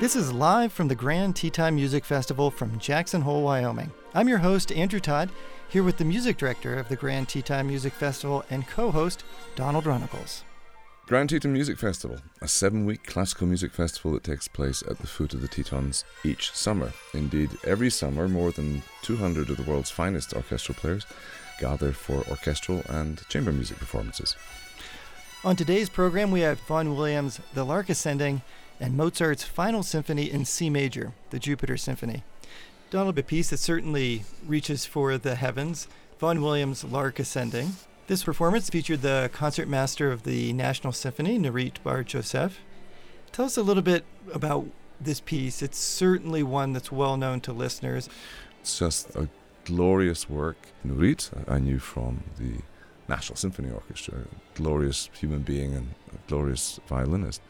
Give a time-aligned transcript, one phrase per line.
[0.00, 3.90] This is live from the Grand Teton Music Festival from Jackson Hole, Wyoming.
[4.14, 5.28] I'm your host, Andrew Todd,
[5.68, 9.24] here with the music director of the Grand Teton Music Festival and co host,
[9.56, 10.42] Donald Runnicles.
[11.08, 15.08] Grand Teton Music Festival, a seven week classical music festival that takes place at the
[15.08, 16.92] foot of the Tetons each summer.
[17.12, 21.06] Indeed, every summer, more than 200 of the world's finest orchestral players
[21.58, 24.36] gather for orchestral and chamber music performances.
[25.42, 28.42] On today's program, we have Vaughan Williams' The Lark Ascending
[28.80, 32.22] and Mozart's Final Symphony in C major, the Jupiter Symphony.
[32.90, 35.88] Donald, a piece certainly reaches for the heavens,
[36.18, 37.72] Vaughan Williams' Lark Ascending.
[38.06, 42.60] This performance featured the concertmaster of the National Symphony, Nurit Bar Josef.
[43.32, 44.66] Tell us a little bit about
[44.98, 45.60] this piece.
[45.60, 48.08] It's certainly one that's well known to listeners.
[48.60, 49.28] It's just a
[49.64, 50.56] glorious work.
[50.86, 52.62] Nurit, I knew from the
[53.06, 54.20] National Symphony Orchestra,
[54.54, 57.42] glorious human being and a glorious violinist.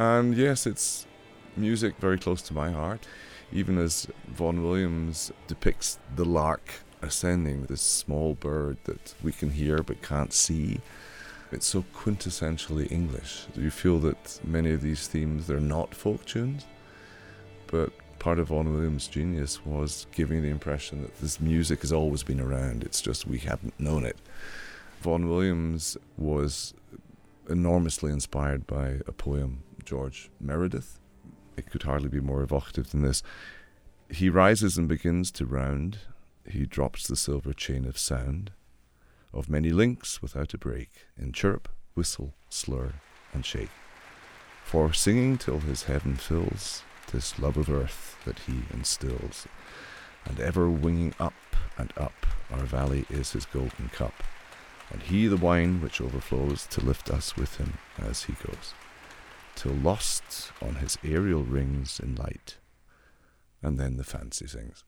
[0.00, 1.06] And yes, it's
[1.58, 3.06] music very close to my heart.
[3.52, 9.82] Even as Vaughan Williams depicts the lark ascending, this small bird that we can hear
[9.82, 10.80] but can't see.
[11.52, 13.44] It's so quintessentially English.
[13.54, 16.64] You feel that many of these themes they're not folk tunes?
[17.66, 22.22] But part of Vaughan Williams' genius was giving the impression that this music has always
[22.22, 22.84] been around.
[22.84, 24.16] It's just we haven't known it.
[25.02, 26.72] Vaughan Williams was
[27.50, 30.98] enormously inspired by a poem George Meredith.
[31.56, 33.22] It could hardly be more evocative than this.
[34.08, 35.98] He rises and begins to round.
[36.48, 38.52] He drops the silver chain of sound,
[39.32, 42.94] of many links without a break, in chirp, whistle, slur,
[43.32, 43.70] and shake.
[44.64, 49.46] For singing till his heaven fills, this love of earth that he instills,
[50.24, 51.34] and ever winging up
[51.76, 54.22] and up, our valley is his golden cup,
[54.90, 58.74] and he the wine which overflows to lift us with him as he goes
[59.60, 62.56] till lost on his aerial rings in light.
[63.62, 64.84] And then the fancy sings.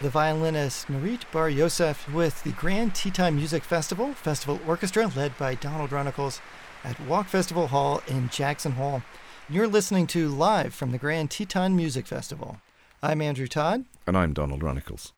[0.00, 5.54] The violinist Nurit Bar Yosef with the Grand Teton Music Festival, Festival Orchestra led by
[5.54, 6.40] Donald Runnicles
[6.84, 9.02] at Walk Festival Hall in Jackson Hole.
[9.50, 12.62] You're listening to live from the Grand Teton Music Festival.
[13.02, 13.84] I'm Andrew Todd.
[14.06, 15.12] And I'm Donald Runnicles.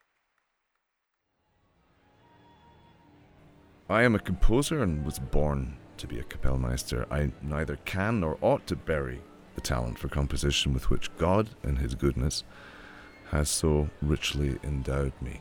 [3.88, 7.06] I am a composer and was born to be a Kapellmeister.
[7.08, 9.22] I neither can nor ought to bury
[9.54, 12.42] the talent for composition with which God, in His goodness,
[13.32, 15.40] has so richly endowed me.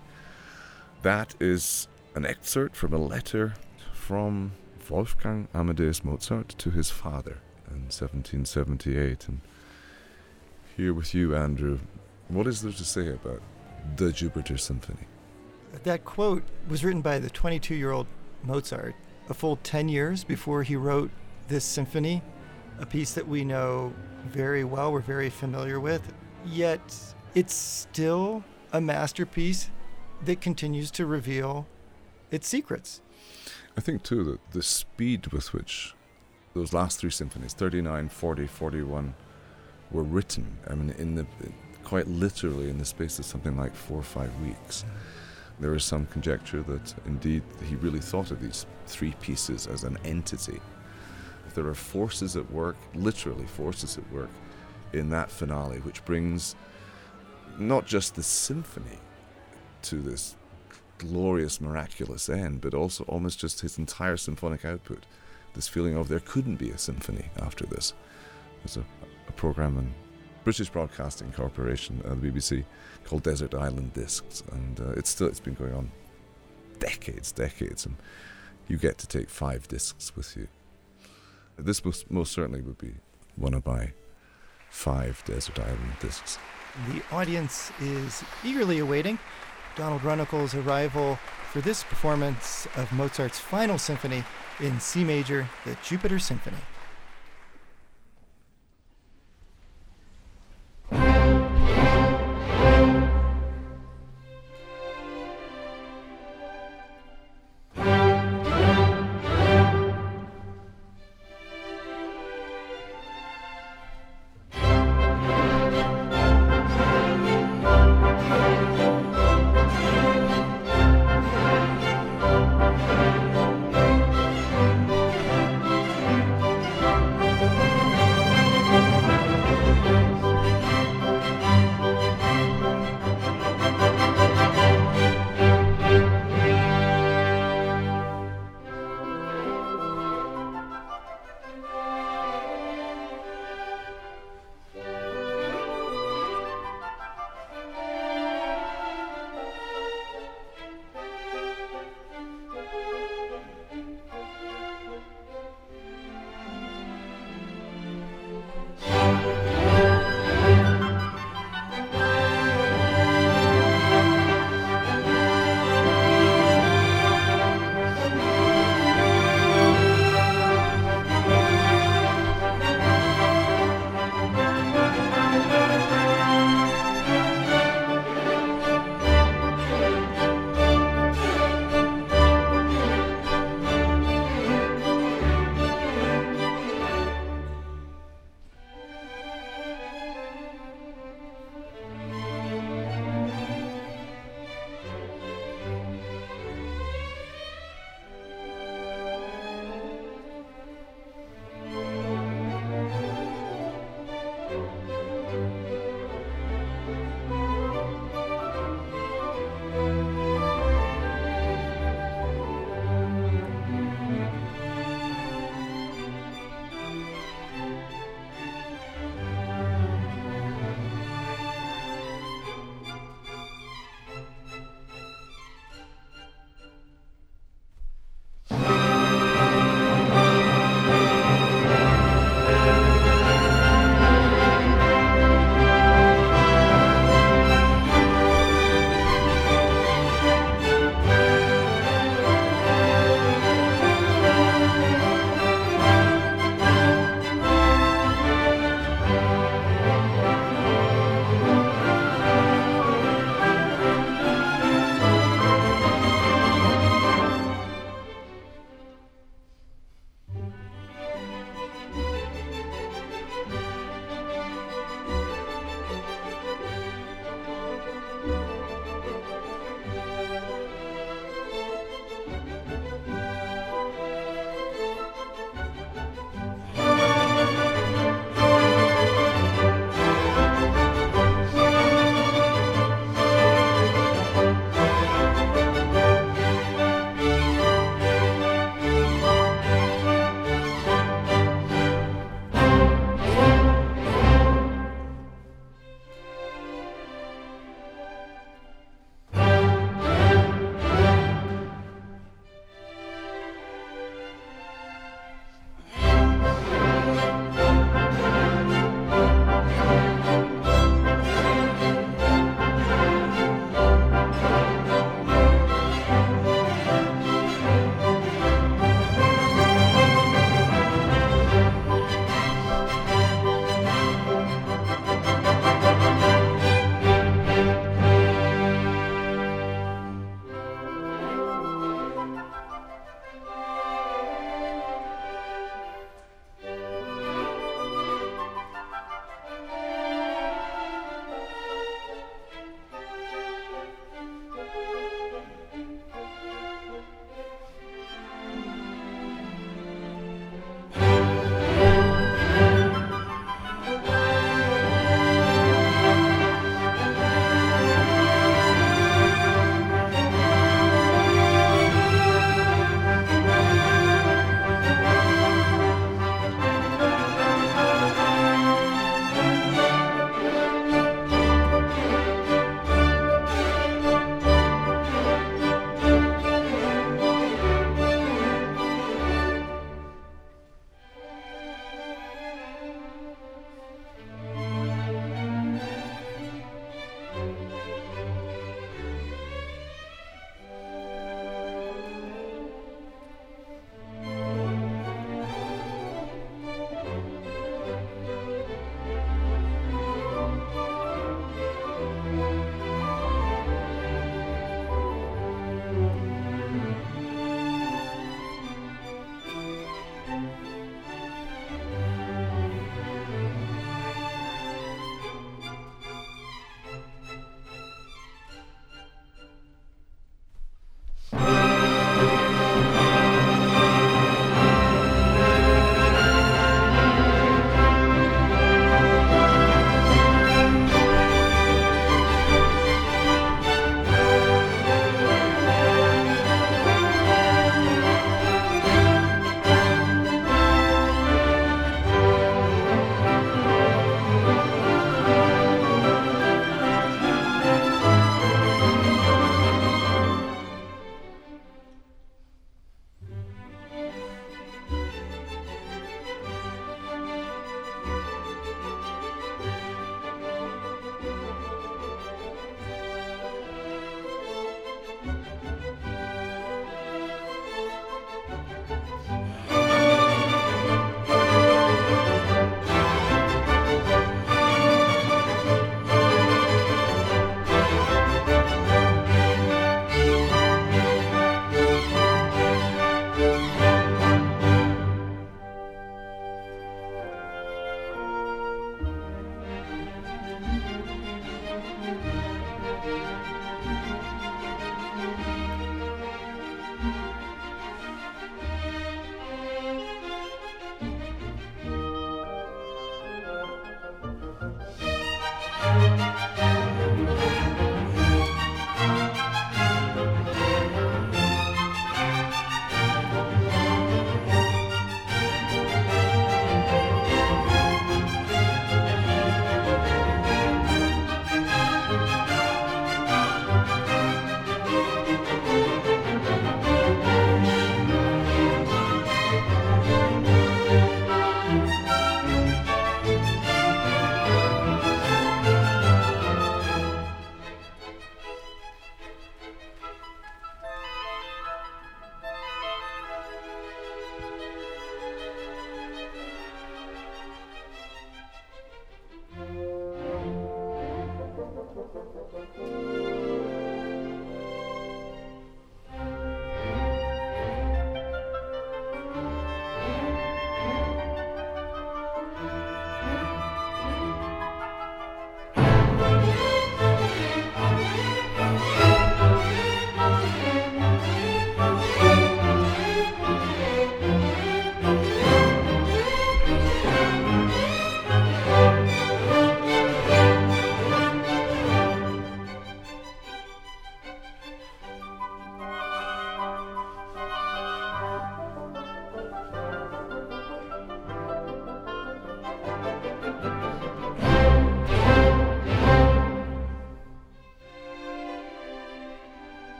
[1.03, 3.53] That is an excerpt from a letter
[3.93, 4.53] from
[4.89, 9.27] Wolfgang Amadeus Mozart to his father in 1778.
[9.27, 9.41] And
[10.75, 11.79] here with you, Andrew,
[12.29, 13.41] what is there to say about
[13.97, 15.07] the Jupiter Symphony?
[15.83, 18.07] That quote was written by the 22 year old
[18.43, 18.95] Mozart
[19.29, 21.11] a full 10 years before he wrote
[21.47, 22.21] this symphony,
[22.79, 23.93] a piece that we know
[24.25, 26.01] very well, we're very familiar with.
[26.45, 26.81] Yet
[27.35, 29.69] it's still a masterpiece
[30.25, 31.67] that continues to reveal
[32.29, 33.01] its secrets.
[33.77, 35.93] I think, too, that the speed with which
[36.53, 39.13] those last three symphonies, 39, 40, 41,
[39.91, 41.25] were written, I mean, in the
[41.83, 44.85] quite literally in the space of something like four or five weeks.
[45.59, 49.97] There is some conjecture that indeed he really thought of these three pieces as an
[50.05, 50.59] entity.
[51.53, 54.29] There are forces at work, literally forces at work,
[54.93, 56.55] in that finale, which brings
[57.59, 58.99] not just the symphony
[59.83, 60.35] to this
[60.97, 65.05] glorious, miraculous end, but also almost just his entire symphonic output.
[65.53, 67.93] This feeling of there couldn't be a symphony after this.
[68.63, 68.85] There's a,
[69.27, 69.93] a program in
[70.43, 72.63] British Broadcasting Corporation, uh, the BBC,
[73.03, 75.91] called Desert Island Discs, and uh, it's still it's been going on
[76.79, 77.95] decades, decades, and
[78.67, 80.47] you get to take five discs with you.
[81.57, 82.93] This most, most certainly would be
[83.35, 83.91] one of my
[84.69, 86.39] five Desert Island discs.
[86.87, 89.19] The audience is eagerly awaiting
[89.75, 91.19] Donald Runnicles' arrival
[91.51, 94.23] for this performance of Mozart's final symphony
[94.59, 96.57] in C major, the Jupiter Symphony.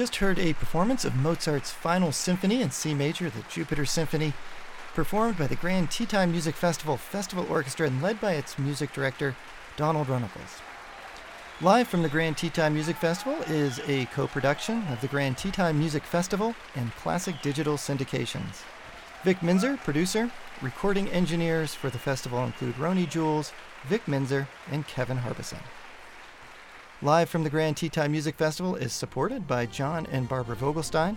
[0.00, 4.32] Just heard a performance of Mozart's Final Symphony in C major, the Jupiter Symphony,
[4.94, 9.36] performed by the Grand Teton Music Festival Festival Orchestra and led by its music director,
[9.76, 10.62] Donald Runnicles.
[11.60, 15.78] Live from the Grand Teton Music Festival is a co production of the Grand Teton
[15.78, 18.62] Music Festival and Classic Digital Syndications.
[19.22, 20.30] Vic Minzer, producer.
[20.62, 23.52] Recording engineers for the festival include Roni Jules,
[23.84, 25.58] Vic Minzer, and Kevin Harbison.
[27.02, 31.16] Live from the Grand Teton Music Festival is supported by John and Barbara Vogelstein.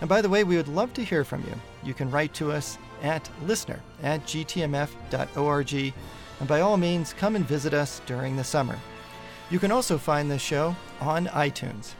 [0.00, 1.54] And by the way, we would love to hear from you.
[1.82, 5.72] You can write to us at listener at gtmf.org.
[6.40, 8.78] And by all means, come and visit us during the summer.
[9.50, 11.92] You can also find this show on iTunes.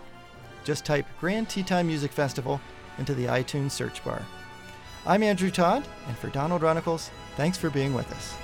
[0.62, 2.60] Just type Grand Teton Music Festival
[2.98, 4.20] into the iTunes search bar.
[5.06, 7.08] I'm Andrew Todd, and for Donald Runnicles,
[7.38, 8.34] thanks for being with us.